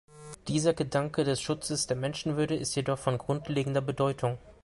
Dieser 0.47 0.73
Gedanke 0.73 1.23
des 1.23 1.39
Schutzes 1.41 1.85
der 1.85 1.95
Menschenwürde 1.95 2.55
ist 2.55 2.73
jedoch 2.73 2.97
von 2.97 3.19
grundlegender 3.19 3.81
Bedeutung. 3.81 4.39